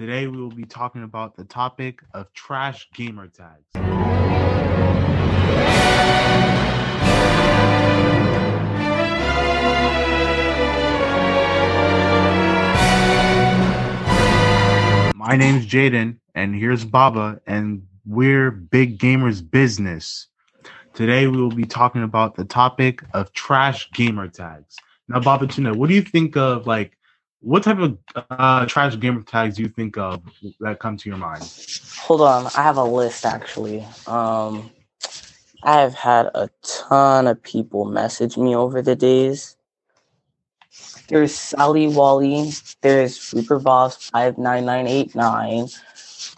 Today 0.00 0.26
we 0.28 0.40
will 0.40 0.48
be 0.48 0.64
talking 0.64 1.02
about 1.02 1.36
the 1.36 1.44
topic 1.44 2.00
of 2.14 2.32
trash 2.32 2.88
gamer 2.94 3.28
tags. 3.28 3.66
My 15.14 15.36
name's 15.36 15.66
Jaden, 15.66 16.16
and 16.34 16.54
here's 16.54 16.82
Baba, 16.86 17.42
and 17.46 17.86
we're 18.06 18.50
Big 18.50 18.98
Gamers 18.98 19.42
Business. 19.50 20.28
Today 20.94 21.26
we 21.26 21.36
will 21.36 21.50
be 21.50 21.66
talking 21.66 22.04
about 22.04 22.36
the 22.36 22.46
topic 22.46 23.02
of 23.12 23.34
trash 23.34 23.90
gamer 23.92 24.28
tags. 24.28 24.76
Now, 25.08 25.20
Baba 25.20 25.46
Tuna, 25.46 25.74
what 25.74 25.90
do 25.90 25.94
you 25.94 26.00
think 26.00 26.38
of 26.38 26.66
like 26.66 26.96
what 27.40 27.62
type 27.62 27.78
of 27.78 27.98
uh, 28.30 28.66
trash 28.66 28.98
gamer 28.98 29.22
tags 29.22 29.56
do 29.56 29.62
you 29.62 29.68
think 29.68 29.96
of 29.96 30.22
that 30.60 30.78
come 30.78 30.96
to 30.96 31.08
your 31.08 31.18
mind? 31.18 31.42
Hold 32.00 32.20
on, 32.20 32.46
I 32.46 32.62
have 32.62 32.76
a 32.76 32.84
list 32.84 33.24
actually. 33.24 33.86
Um, 34.06 34.70
I 35.62 35.80
have 35.80 35.94
had 35.94 36.26
a 36.34 36.50
ton 36.62 37.26
of 37.26 37.42
people 37.42 37.84
message 37.84 38.36
me 38.36 38.54
over 38.54 38.82
the 38.82 38.96
days. 38.96 39.56
There's 41.08 41.34
Sally 41.34 41.88
Wally. 41.88 42.52
There's 42.82 43.32
Reaper 43.34 43.58
Boss 43.58 44.10
five 44.10 44.38
nine 44.38 44.64
nine 44.64 44.86
eight 44.86 45.14
nine. 45.14 45.68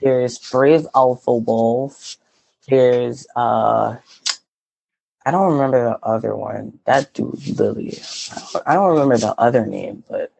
There's 0.00 0.38
Brave 0.38 0.86
Alpha 0.94 1.34
Wolf. 1.34 2.16
There's 2.68 3.26
uh, 3.36 3.96
I 5.24 5.30
don't 5.30 5.52
remember 5.52 5.84
the 5.84 5.98
other 6.02 6.34
one. 6.34 6.78
That 6.86 7.12
dude 7.12 7.58
Lily. 7.58 7.98
I 8.66 8.74
don't 8.74 8.90
remember 8.90 9.18
the 9.18 9.34
other 9.38 9.66
name, 9.66 10.02
but 10.08 10.32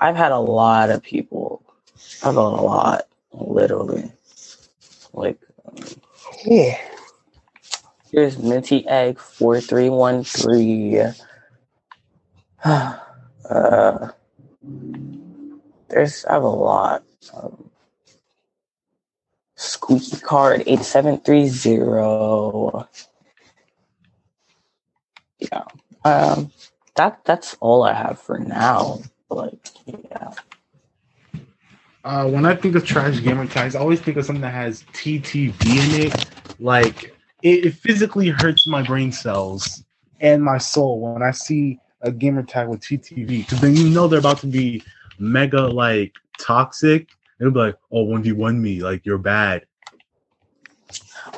I've 0.00 0.16
had 0.16 0.32
a 0.32 0.40
lot 0.40 0.90
of 0.90 1.02
people. 1.02 1.62
I've 2.24 2.34
had 2.34 2.36
a 2.36 2.40
lot, 2.42 3.08
literally. 3.32 4.12
Like, 5.12 5.38
um, 5.66 5.84
yeah. 6.44 6.78
Here's 8.12 8.38
Minty 8.38 8.86
Egg 8.88 9.18
four 9.18 9.60
three 9.60 9.90
one 9.90 10.24
three. 10.24 11.00
Uh, 13.50 14.10
there's 15.88 16.24
I 16.26 16.34
have 16.34 16.44
a 16.44 16.48
lot. 16.48 17.04
Um, 17.34 17.70
squeaky 19.56 20.18
card 20.18 20.62
eight 20.66 20.82
seven 20.82 21.18
three 21.20 21.48
zero. 21.48 22.88
Yeah. 25.40 25.64
Um. 26.04 26.52
That 26.96 27.20
that's 27.24 27.56
all 27.60 27.82
I 27.84 27.94
have 27.94 28.20
for 28.20 28.38
now. 28.38 29.00
Like, 29.30 29.68
yeah. 29.86 30.32
Uh, 32.02 32.28
when 32.28 32.46
I 32.46 32.54
think 32.54 32.74
of 32.76 32.84
trash 32.84 33.22
gamer 33.22 33.46
tags, 33.46 33.76
I 33.76 33.80
always 33.80 34.00
think 34.00 34.16
of 34.16 34.24
something 34.24 34.42
that 34.42 34.54
has 34.54 34.84
TTV 34.94 35.60
in 35.62 36.06
it. 36.06 36.26
Like, 36.58 37.14
it, 37.42 37.66
it 37.66 37.74
physically 37.74 38.28
hurts 38.28 38.66
my 38.66 38.82
brain 38.82 39.12
cells 39.12 39.84
and 40.20 40.42
my 40.42 40.58
soul 40.58 41.00
when 41.00 41.22
I 41.22 41.30
see 41.30 41.78
a 42.02 42.10
gamer 42.10 42.42
tag 42.42 42.68
with 42.68 42.80
TTV 42.80 43.26
because 43.26 43.60
then 43.60 43.76
you 43.76 43.88
know 43.88 44.08
they're 44.08 44.18
about 44.18 44.38
to 44.38 44.46
be 44.46 44.82
mega 45.18 45.60
like 45.60 46.14
toxic. 46.38 47.08
It'll 47.38 47.52
be 47.52 47.60
like, 47.60 47.76
oh, 47.92 48.04
one 48.04 48.22
v 48.22 48.32
one 48.32 48.60
me, 48.60 48.82
like 48.82 49.04
you're 49.04 49.18
bad. 49.18 49.66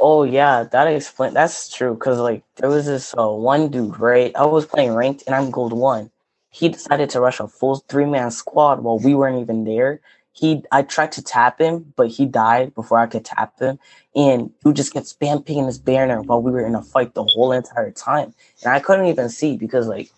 Oh 0.01 0.23
yeah, 0.23 0.65
that 0.65 0.87
explain. 0.87 1.35
That's 1.35 1.69
true 1.73 1.95
because 1.95 2.19
like 2.19 2.43
there 2.57 2.69
was 2.69 2.87
this 2.87 3.15
uh, 3.17 3.29
one 3.29 3.69
dude, 3.69 3.99
right? 3.99 4.35
I 4.37 4.47
was 4.47 4.67
playing 4.67 4.95
ranked 4.95 5.25
and 5.27 5.35
I'm 5.35 5.51
gold 5.51 5.73
one. 5.73 6.11
He 6.53 6.71
decided 6.71 7.11
to 7.13 7.21
rush 7.21 7.41
a 7.41 7.49
full 7.49 7.79
three 7.89 8.07
man 8.07 8.33
squad 8.33 8.83
while 8.85 9.01
we 9.01 9.15
weren't 9.15 9.41
even 9.41 9.65
there. 9.65 10.03
He, 10.35 10.65
I 10.73 10.83
tried 10.83 11.13
to 11.15 11.25
tap 11.25 11.61
him, 11.61 11.95
but 11.97 12.09
he 12.09 12.27
died 12.27 12.75
before 12.75 13.01
I 13.01 13.09
could 13.09 13.27
tap 13.27 13.61
him, 13.61 13.81
and 14.17 14.53
you 14.67 14.75
just 14.75 14.95
get 14.95 15.05
spam 15.05 15.47
his 15.67 15.79
banner 15.79 16.23
while 16.23 16.43
we 16.43 16.53
were 16.53 16.67
in 16.67 16.77
a 16.77 16.83
fight 16.83 17.15
the 17.15 17.25
whole 17.25 17.53
entire 17.53 17.93
time, 17.93 18.35
and 18.65 18.75
I 18.75 18.81
couldn't 18.81 19.07
even 19.07 19.31
see 19.31 19.59
because 19.59 19.89
like 19.89 20.11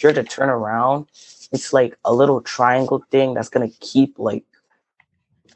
you're 0.00 0.14
to 0.14 0.24
turn 0.24 0.50
around, 0.50 1.08
it's 1.52 1.72
like 1.74 1.98
a 2.04 2.14
little 2.14 2.42
triangle 2.42 3.04
thing 3.12 3.34
that's 3.34 3.50
gonna 3.50 3.70
keep 3.80 4.18
like 4.18 4.44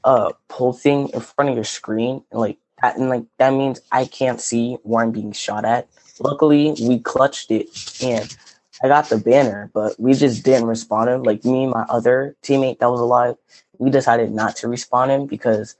uh 0.04 0.32
pulsing 0.48 1.10
in 1.10 1.20
front 1.20 1.50
of 1.50 1.56
your 1.56 1.64
screen 1.64 2.24
and 2.32 2.40
like 2.40 2.58
that 2.82 2.96
and 2.98 3.10
like 3.10 3.24
that 3.38 3.52
means 3.52 3.80
I 3.92 4.06
can't 4.06 4.40
see 4.40 4.76
where 4.84 5.04
I'm 5.04 5.12
being 5.12 5.32
shot 5.32 5.64
at. 5.64 5.88
Luckily 6.20 6.74
we 6.82 7.00
clutched 7.00 7.50
it 7.52 7.68
and 8.02 8.36
I 8.82 8.88
got 8.88 9.08
the 9.08 9.18
banner, 9.18 9.70
but 9.74 9.98
we 9.98 10.14
just 10.14 10.44
didn't 10.44 10.66
respond 10.68 11.10
him. 11.10 11.22
Like 11.22 11.44
me 11.44 11.64
and 11.64 11.72
my 11.72 11.84
other 11.88 12.36
teammate 12.42 12.78
that 12.78 12.90
was 12.90 13.00
alive, 13.00 13.36
we 13.78 13.90
decided 13.90 14.32
not 14.32 14.56
to 14.56 14.68
respond 14.68 15.10
him 15.10 15.26
because 15.26 15.76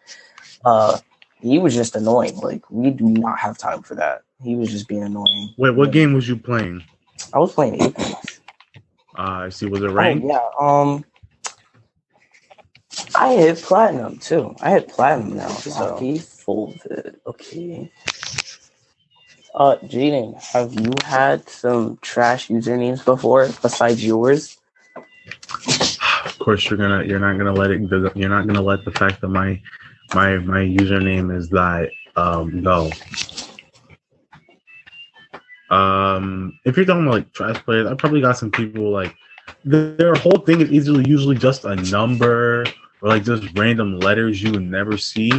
uh 0.65 0.99
he 1.41 1.59
was 1.59 1.75
just 1.75 1.95
annoying. 1.95 2.37
Like 2.37 2.69
we 2.71 2.91
do 2.91 3.05
not 3.05 3.39
have 3.39 3.57
time 3.59 3.83
for 3.83 3.95
that. 3.95 4.23
He 4.43 4.57
was 4.57 4.71
just 4.71 4.89
being 4.89 5.03
annoying. 5.03 5.55
Wait, 5.57 5.71
what 5.75 5.93
game 5.93 6.13
was 6.13 6.29
you 6.29 6.37
playing? 6.37 6.85
I 7.33 7.39
was 7.39 7.53
playing 7.53 7.83
Apex. 7.83 8.41
Uh, 9.17 9.47
I 9.47 9.49
see. 9.49 9.67
Was 9.67 9.83
it 9.83 9.89
ranked? 9.89 10.25
Oh, 10.25 10.29
yeah. 10.29 10.49
Um, 10.61 11.05
I 13.15 13.35
hit 13.35 13.59
platinum 13.59 14.19
too. 14.19 14.55
I 14.61 14.71
hit 14.71 14.89
platinum 14.89 15.37
now. 15.37 15.49
So 15.49 15.99
he 15.99 16.19
folded. 16.19 17.21
Okay. 17.27 17.91
Uh, 19.55 19.77
Jaden, 19.85 20.35
have 20.53 20.75
you 20.75 20.93
had 21.05 21.49
some 21.49 21.99
trash 22.03 22.49
usernames 22.49 23.05
before 23.05 23.49
besides 23.63 24.05
yours? 24.05 24.59
Of 26.25 26.39
course, 26.39 26.69
you're 26.69 26.79
gonna. 26.79 27.05
You're 27.05 27.19
not 27.19 27.39
gonna 27.39 27.53
let 27.53 27.71
it. 27.71 27.81
You're 28.15 28.29
not 28.29 28.47
gonna 28.47 28.63
let 28.63 28.85
the 28.85 28.93
fact 28.93 29.21
that 29.21 29.29
my 29.29 29.61
my 30.15 30.39
my 30.39 30.61
username 30.61 31.35
is 31.35 31.49
that 31.51 31.91
um 32.17 32.63
go. 32.63 32.91
Um, 35.71 36.59
if 36.65 36.77
you're 36.77 36.87
talking 36.87 37.03
about 37.03 37.15
like 37.15 37.33
trash 37.33 37.63
players, 37.65 37.87
I 37.87 37.95
probably 37.95 38.21
got 38.21 38.39
some 38.39 38.51
people 38.51 38.91
like 38.91 39.15
their 39.65 40.15
whole 40.15 40.39
thing 40.39 40.61
is 40.61 40.71
easily 40.71 41.09
usually 41.09 41.37
just 41.37 41.65
a 41.65 41.77
number 41.77 42.65
or 43.03 43.09
like 43.09 43.25
just 43.25 43.45
random 43.57 43.99
letters 44.01 44.43
you 44.43 44.53
would 44.53 44.63
never 44.63 44.97
see. 44.97 45.31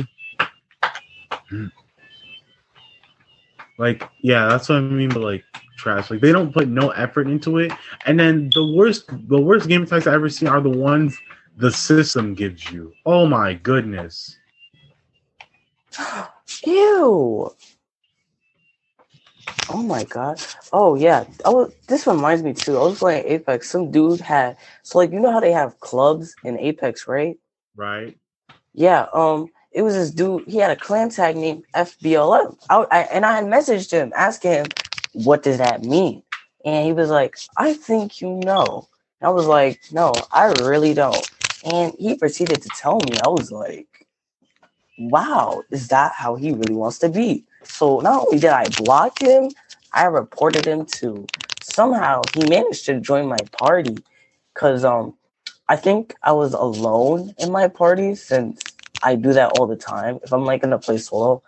Like, 3.79 4.03
yeah, 4.21 4.47
that's 4.49 4.67
what 4.67 4.79
I 4.79 4.81
mean 4.81 5.07
by 5.07 5.21
like 5.21 5.45
trash. 5.77 6.11
Like 6.11 6.19
they 6.19 6.33
don't 6.33 6.53
put 6.53 6.67
no 6.67 6.89
effort 6.89 7.27
into 7.27 7.57
it. 7.57 7.71
And 8.05 8.19
then 8.19 8.51
the 8.53 8.73
worst 8.75 9.09
the 9.29 9.39
worst 9.39 9.69
game 9.69 9.85
types 9.85 10.05
I 10.05 10.13
ever 10.13 10.27
seen 10.29 10.49
are 10.49 10.59
the 10.61 10.69
ones 10.69 11.17
the 11.55 11.71
system 11.71 12.35
gives 12.35 12.69
you. 12.69 12.93
Oh 13.05 13.25
my 13.25 13.53
goodness. 13.53 14.37
Ew. 16.65 17.55
Oh 19.69 19.81
my 19.81 20.03
god. 20.03 20.41
Oh 20.73 20.95
yeah. 20.95 21.23
Oh, 21.45 21.71
this 21.87 22.05
reminds 22.05 22.43
me 22.43 22.53
too. 22.53 22.77
I 22.77 22.83
was 22.83 22.99
playing 22.99 23.25
Apex. 23.27 23.69
Some 23.69 23.91
dude 23.91 24.19
had 24.19 24.57
so 24.83 24.97
like 24.97 25.11
you 25.11 25.21
know 25.21 25.31
how 25.31 25.39
they 25.39 25.53
have 25.53 25.79
clubs 25.79 26.35
in 26.43 26.59
Apex, 26.59 27.07
right? 27.07 27.37
Right. 27.77 28.17
Yeah. 28.73 29.07
Um. 29.13 29.47
It 29.71 29.83
was 29.83 29.95
this 29.95 30.11
dude. 30.11 30.47
He 30.47 30.57
had 30.57 30.71
a 30.71 30.75
clan 30.75 31.09
tag 31.09 31.37
named 31.37 31.63
FBLM. 31.75 32.57
I, 32.69 32.85
I 32.91 32.99
and 33.13 33.25
I 33.25 33.35
had 33.35 33.45
messaged 33.45 33.91
him 33.91 34.11
asking 34.15 34.51
him, 34.51 34.67
"What 35.13 35.43
does 35.43 35.59
that 35.59 35.83
mean?" 35.83 36.23
And 36.65 36.85
he 36.85 36.93
was 36.93 37.09
like, 37.09 37.37
"I 37.57 37.73
think 37.73 38.21
you 38.21 38.29
know." 38.31 38.87
And 39.21 39.27
I 39.27 39.31
was 39.31 39.45
like, 39.47 39.79
"No, 39.91 40.13
I 40.31 40.47
really 40.47 40.93
don't." 40.95 41.29
And 41.65 41.93
he 41.99 42.15
proceeded 42.17 42.63
to 42.63 42.69
tell 42.71 42.99
me. 43.01 43.19
I 43.19 43.27
was 43.27 43.51
like, 43.51 44.07
"Wow, 44.97 45.63
is 45.71 45.89
that 45.89 46.13
how 46.15 46.35
he 46.35 46.51
really 46.53 46.75
wants 46.75 46.99
to 46.99 47.09
be?" 47.09 47.45
So 47.63 48.01
not 48.01 48.25
only 48.27 48.39
did 48.39 48.51
I 48.51 48.69
block 48.69 49.19
him, 49.19 49.51
I 49.93 50.05
reported 50.05 50.65
him 50.65 50.85
to 51.01 51.25
somehow 51.61 52.21
he 52.33 52.47
managed 52.49 52.85
to 52.87 52.99
join 53.01 53.27
my 53.27 53.43
party 53.53 53.97
because 54.53 54.85
um 54.85 55.15
I 55.67 55.77
think 55.77 56.15
I 56.23 56.33
was 56.33 56.53
alone 56.53 57.33
in 57.39 57.51
my 57.51 57.67
party 57.69 58.15
since 58.15 58.61
I 59.03 59.15
do 59.15 59.33
that 59.33 59.51
all 59.51 59.67
the 59.67 59.75
time. 59.75 60.19
If 60.23 60.33
I'm 60.33 60.45
like 60.45 60.61
gonna 60.61 60.79
play 60.79 60.97
solo, 60.97 61.41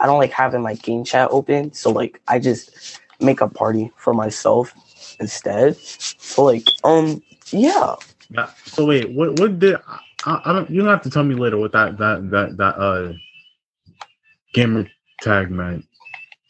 I 0.00 0.06
don't 0.06 0.18
like 0.18 0.32
having 0.32 0.62
my 0.62 0.74
game 0.74 1.04
chat 1.04 1.28
open. 1.30 1.72
So 1.72 1.90
like 1.90 2.20
I 2.28 2.38
just 2.38 3.00
make 3.20 3.40
a 3.40 3.48
party 3.48 3.92
for 3.96 4.14
myself 4.14 4.74
instead. 5.20 5.76
So 5.76 6.44
like 6.44 6.64
um 6.84 7.22
yeah. 7.50 7.96
Yeah. 8.30 8.50
So 8.66 8.86
wait, 8.86 9.10
what 9.10 9.34
what 9.34 9.58
did 9.58 9.76
I, 10.24 10.40
I 10.44 10.52
don't 10.52 10.70
you 10.70 10.80
don't 10.80 10.90
have 10.90 11.02
to 11.02 11.10
tell 11.10 11.24
me 11.24 11.34
later 11.34 11.58
what 11.58 11.72
that 11.72 11.98
that 11.98 12.30
that 12.30 12.56
that 12.56 12.78
uh 12.78 13.12
gamer 14.54 14.86
tag 15.22 15.50
meant 15.50 15.84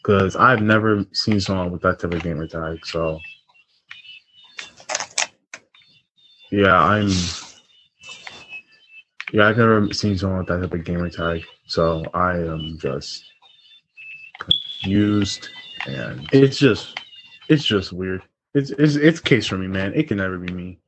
because 0.02 0.36
I've 0.36 0.62
never 0.62 1.04
seen 1.12 1.40
someone 1.40 1.70
with 1.70 1.82
that 1.82 2.00
type 2.00 2.14
of 2.14 2.22
gamer 2.22 2.46
tag. 2.46 2.84
So 2.86 3.20
yeah, 6.50 6.78
I'm 6.78 7.10
yeah, 9.32 9.48
I've 9.48 9.58
never 9.58 9.92
seen 9.92 10.16
someone 10.16 10.38
with 10.38 10.48
that 10.48 10.60
type 10.60 10.72
of 10.72 10.84
gamer 10.84 11.10
tag. 11.10 11.44
So 11.66 12.04
I 12.14 12.38
am 12.38 12.78
just 12.78 13.24
confused, 14.38 15.48
and 15.86 16.28
it's 16.32 16.58
just 16.58 16.98
it's 17.48 17.64
just 17.64 17.92
weird. 17.92 18.22
It's 18.54 18.70
it's 18.70 18.96
it's 18.96 19.20
case 19.20 19.46
for 19.46 19.58
me, 19.58 19.66
man. 19.66 19.92
It 19.94 20.08
can 20.08 20.18
never 20.18 20.38
be 20.38 20.52
me. 20.52 20.78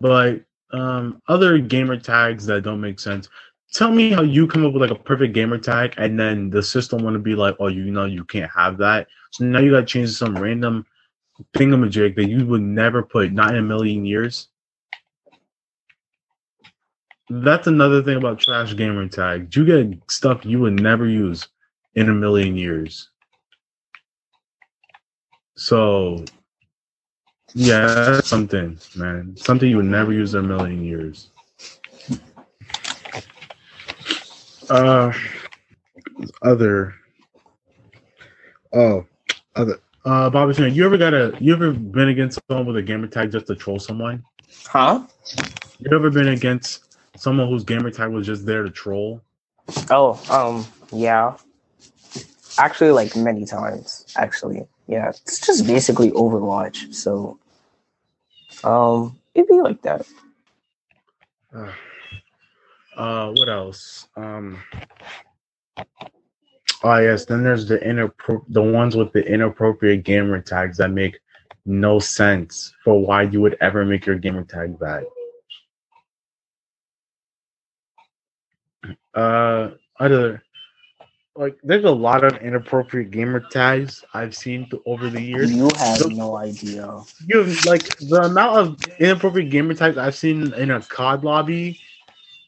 But 0.00 0.44
um, 0.72 1.22
other 1.28 1.58
gamer 1.58 1.96
tags 1.96 2.46
that 2.46 2.62
don't 2.62 2.80
make 2.80 3.00
sense. 3.00 3.28
Tell 3.72 3.90
me 3.90 4.10
how 4.10 4.22
you 4.22 4.46
come 4.46 4.64
up 4.64 4.72
with 4.72 4.82
like 4.82 4.90
a 4.90 5.02
perfect 5.02 5.34
gamer 5.34 5.58
tag, 5.58 5.94
and 5.96 6.18
then 6.18 6.50
the 6.50 6.62
system 6.62 7.02
want 7.02 7.14
to 7.14 7.20
be 7.20 7.34
like, 7.34 7.56
oh, 7.58 7.68
you 7.68 7.90
know, 7.90 8.04
you 8.04 8.24
can't 8.24 8.50
have 8.54 8.76
that. 8.78 9.08
So 9.32 9.44
now 9.44 9.60
you 9.60 9.72
got 9.72 9.80
to 9.80 9.86
change 9.86 10.10
to 10.10 10.14
some 10.14 10.36
random 10.36 10.86
thingamajig 11.54 12.14
that 12.16 12.28
you 12.28 12.46
would 12.46 12.62
never 12.62 13.02
put, 13.02 13.32
not 13.32 13.50
in 13.50 13.56
a 13.56 13.62
million 13.62 14.04
years. 14.04 14.48
That's 17.30 17.66
another 17.66 18.02
thing 18.02 18.18
about 18.18 18.40
trash 18.40 18.76
gamer 18.76 19.08
tags. 19.08 19.56
You 19.56 19.64
get 19.64 20.10
stuff 20.10 20.44
you 20.44 20.60
would 20.60 20.80
never 20.80 21.08
use 21.08 21.48
in 21.94 22.10
a 22.10 22.14
million 22.14 22.56
years. 22.56 23.08
So, 25.56 26.24
yeah, 27.54 27.86
that's 27.86 28.28
something, 28.28 28.78
man. 28.96 29.36
Something 29.36 29.70
you 29.70 29.76
would 29.76 29.86
never 29.86 30.12
use 30.12 30.34
in 30.34 30.44
a 30.44 30.48
million 30.48 30.84
years. 30.84 31.30
Uh, 34.68 35.12
other. 36.42 36.94
Oh, 38.72 39.06
other. 39.54 39.78
Uh, 40.04 40.28
Bobby, 40.28 40.70
you 40.72 40.84
ever 40.84 40.98
got 40.98 41.14
a? 41.14 41.34
You 41.40 41.54
ever 41.54 41.72
been 41.72 42.08
against 42.08 42.38
someone 42.48 42.66
with 42.66 42.76
a 42.76 42.82
gamer 42.82 43.06
tag 43.06 43.32
just 43.32 43.46
to 43.46 43.54
troll 43.54 43.78
someone? 43.78 44.22
Huh? 44.66 45.06
You 45.78 45.96
ever 45.96 46.10
been 46.10 46.28
against 46.28 46.93
someone 47.16 47.48
whose 47.48 47.64
gamer 47.64 47.90
tag 47.90 48.10
was 48.10 48.26
just 48.26 48.46
there 48.46 48.62
to 48.62 48.70
troll? 48.70 49.22
Oh, 49.90 50.20
um, 50.30 50.66
yeah. 50.92 51.36
Actually, 52.58 52.90
like 52.90 53.16
many 53.16 53.44
times. 53.44 54.06
Actually, 54.16 54.66
yeah. 54.86 55.08
It's 55.08 55.44
just 55.44 55.66
basically 55.66 56.10
Overwatch. 56.12 56.94
So, 56.94 57.38
um, 58.62 59.18
it'd 59.34 59.48
be 59.48 59.60
like 59.60 59.82
that. 59.82 60.06
Uh, 61.54 61.72
uh 62.96 63.32
what 63.32 63.48
else? 63.48 64.08
Um. 64.16 64.58
Oh 66.82 66.98
yes, 66.98 67.24
then 67.24 67.42
there's 67.42 67.66
the 67.66 67.78
inappro- 67.78 68.44
the 68.48 68.62
ones 68.62 68.94
with 68.94 69.12
the 69.12 69.26
inappropriate 69.26 70.04
gamer 70.04 70.40
tags 70.40 70.76
that 70.78 70.90
make 70.90 71.18
no 71.64 71.98
sense 71.98 72.74
for 72.84 73.00
why 73.00 73.22
you 73.22 73.40
would 73.40 73.56
ever 73.60 73.84
make 73.86 74.04
your 74.04 74.18
gamer 74.18 74.44
tag 74.44 74.78
that. 74.80 75.04
Uh, 79.14 79.70
other 80.00 80.42
like 81.36 81.56
there's 81.64 81.84
a 81.84 81.90
lot 81.90 82.24
of 82.24 82.36
inappropriate 82.42 83.10
gamer 83.10 83.40
tags 83.40 84.04
I've 84.14 84.34
seen 84.36 84.68
th- 84.70 84.82
over 84.86 85.08
the 85.10 85.20
years. 85.20 85.50
You 85.52 85.72
have 85.78 85.98
So- 85.98 86.08
no 86.08 86.36
idea. 86.36 87.02
You 87.26 87.38
have, 87.44 87.64
like 87.64 87.96
the 87.98 88.22
amount 88.24 88.58
of 88.58 88.76
inappropriate 89.00 89.50
gamer 89.50 89.74
tags 89.74 89.96
I've 89.98 90.14
seen 90.14 90.52
in 90.54 90.70
a 90.70 90.80
COD 90.80 91.24
lobby 91.24 91.80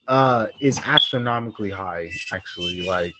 uh 0.08 0.46
is 0.60 0.78
astronomically 0.84 1.70
high 1.70 2.10
actually 2.32 2.82
like 2.86 3.14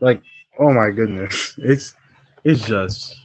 like 0.00 0.22
oh 0.58 0.72
my 0.72 0.90
goodness 0.90 1.54
it's 1.58 1.94
it's 2.44 2.62
just 2.66 3.16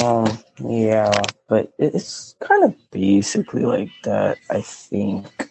Um, 0.00 0.38
yeah, 0.58 1.12
but 1.48 1.72
it's 1.78 2.34
kind 2.40 2.64
of 2.64 2.74
basically 2.90 3.64
like 3.64 3.90
that. 4.04 4.38
I 4.50 4.62
think. 4.62 5.50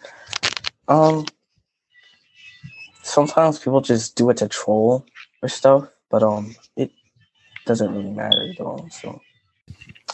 Um, 0.88 1.26
sometimes 3.02 3.58
people 3.58 3.80
just 3.80 4.16
do 4.16 4.30
it 4.30 4.38
to 4.38 4.48
troll 4.48 5.06
or 5.42 5.48
stuff, 5.48 5.88
but 6.10 6.22
um, 6.22 6.54
it 6.76 6.90
doesn't 7.66 7.94
really 7.94 8.10
matter 8.10 8.52
though. 8.58 8.86
So, 8.90 9.20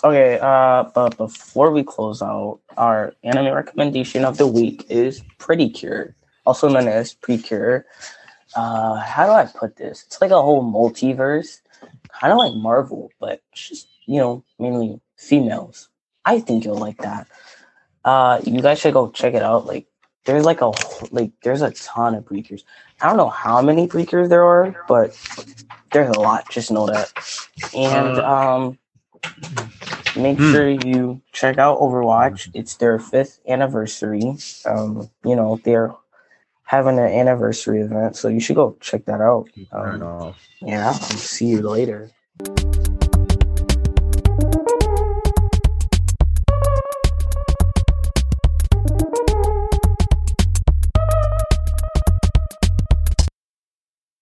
okay. 0.05 0.39
Uh, 0.41 0.85
but 0.95 1.17
before 1.17 1.71
we 1.71 1.83
close 1.83 2.23
out, 2.23 2.61
our 2.77 3.15
anime 3.25 3.55
recommendation 3.55 4.25
of 4.25 4.37
the 4.37 4.47
week 4.47 4.85
is 4.89 5.23
Pretty 5.39 5.71
Cure, 5.71 6.15
also 6.45 6.69
known 6.69 6.89
as 6.89 7.15
Precure. 7.15 7.87
Uh, 8.57 8.97
how 8.97 9.27
do 9.27 9.33
I 9.33 9.45
put 9.45 9.77
this? 9.77 10.05
It's 10.07 10.21
like 10.21 10.31
a 10.31 10.43
whole 10.43 10.65
multiverse, 10.65 11.61
kind 12.09 12.33
of 12.33 12.39
like 12.39 12.55
Marvel, 12.55 13.11
but 13.21 13.43
just 13.53 13.89
you 14.09 14.19
know 14.19 14.43
mainly 14.59 15.01
females. 15.17 15.89
I 16.25 16.41
think 16.41 16.65
you'll 16.65 16.77
like 16.77 16.99
that. 16.99 17.29
Uh, 18.05 18.41
you 18.45 18.61
guys 18.63 18.81
should 18.81 18.95
go 18.95 19.11
check 19.11 19.35
it 19.35 19.43
out. 19.43 19.67
Like, 19.67 19.87
there's 20.25 20.45
like 20.45 20.61
a 20.61 20.73
like 21.11 21.33
there's 21.43 21.63
a 21.63 21.71
ton 21.73 22.15
of 22.15 22.25
precures. 22.25 22.65
I 23.01 23.09
don't 23.09 23.17
know 23.17 23.29
how 23.29 23.63
many 23.63 23.87
precures 23.87 24.29
there 24.29 24.45
are, 24.45 24.85
but 24.89 25.17
there's 25.93 26.15
a 26.17 26.21
lot. 26.21 26.51
Just 26.51 26.71
know 26.71 26.87
that. 26.87 27.13
And 27.75 28.19
Uh, 28.19 28.27
um, 28.27 28.79
make 30.17 30.39
hmm. 30.39 30.53
sure 30.53 30.69
you 30.69 31.21
check 31.33 31.59
out 31.59 31.81
Overwatch. 31.81 32.51
It's 32.55 32.77
their 32.77 32.99
fifth 32.99 33.41
anniversary. 33.47 34.37
Um, 34.65 35.11
you 35.25 35.37
know 35.37 35.61
they're 35.65 35.95
having 36.65 36.99
an 36.99 37.07
anniversary 37.07 37.81
event, 37.81 38.17
so 38.17 38.29
you 38.29 38.41
should 38.41 38.57
go 38.57 38.77
check 38.81 39.05
that 39.07 39.21
out. 39.21 39.49
Um, 39.73 40.35
yeah, 40.61 40.89
I'll 40.89 40.95
see 40.95 41.47
you 41.47 41.63
later. 41.63 42.11